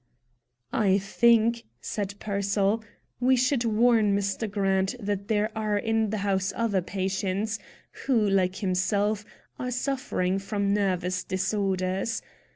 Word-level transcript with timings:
"I 0.73 0.97
think," 0.97 1.63
said 1.79 2.15
Pearsall, 2.17 2.83
"we 3.19 3.35
should 3.35 3.63
warn 3.65 4.17
Mr. 4.17 4.49
Grant 4.49 4.95
that 4.99 5.27
there 5.27 5.51
are 5.55 5.77
in 5.77 6.09
the 6.09 6.17
house 6.25 6.51
other 6.55 6.81
patients 6.81 7.59
who, 8.07 8.27
like 8.27 8.55
himself, 8.55 9.23
are 9.59 9.69
suffering 9.69 10.39
from 10.39 10.73
nervous 10.73 11.23
disorders. 11.23 12.23